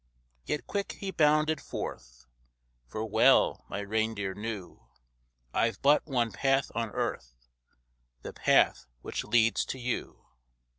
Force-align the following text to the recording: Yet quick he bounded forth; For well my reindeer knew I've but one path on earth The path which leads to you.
Yet 0.45 0.65
quick 0.65 0.93
he 0.93 1.11
bounded 1.11 1.61
forth; 1.61 2.25
For 2.87 3.05
well 3.05 3.65
my 3.69 3.81
reindeer 3.81 4.33
knew 4.33 4.81
I've 5.53 5.79
but 5.83 6.07
one 6.07 6.31
path 6.31 6.71
on 6.73 6.89
earth 6.89 7.35
The 8.23 8.33
path 8.33 8.87
which 9.01 9.23
leads 9.23 9.63
to 9.65 9.77
you. 9.77 10.25